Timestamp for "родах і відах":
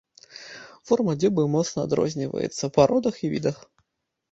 2.95-3.57